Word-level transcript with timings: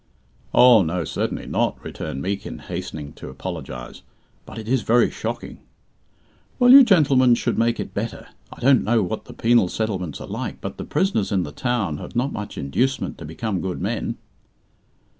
"Oh, 0.51 0.81
no; 0.81 1.03
certainly 1.03 1.45
not," 1.45 1.77
returned 1.85 2.23
Meekin, 2.23 2.57
hastening 2.57 3.13
to 3.13 3.29
apologize. 3.29 4.01
"But 4.47 4.57
it 4.57 4.67
is 4.67 4.81
very 4.81 5.11
shocking." 5.11 5.59
"Well, 6.57 6.71
you 6.71 6.83
gentlemen 6.83 7.35
should 7.35 7.55
make 7.55 7.79
it 7.79 7.93
better. 7.93 8.25
I 8.51 8.59
don't 8.59 8.83
know 8.83 9.03
what 9.03 9.25
the 9.25 9.33
penal 9.33 9.67
settlements 9.69 10.19
are 10.19 10.25
like, 10.25 10.59
but 10.59 10.77
the 10.79 10.85
prisoners 10.85 11.31
in 11.31 11.43
the 11.43 11.51
town 11.51 11.97
have 11.97 12.15
not 12.15 12.33
much 12.33 12.57
inducement 12.57 13.19
to 13.19 13.25
become 13.25 13.61
good 13.61 13.79
men." 13.79 14.17